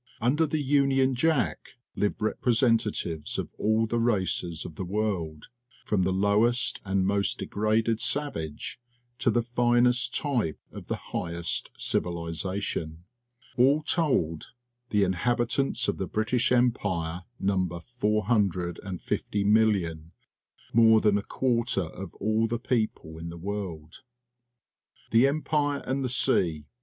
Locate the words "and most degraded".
6.83-7.99